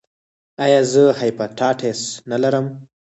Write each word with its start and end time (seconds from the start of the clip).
ایا 0.63 0.81
زه 0.91 1.03
هیپاټایټس 1.21 2.01
لرم؟ 2.43 2.67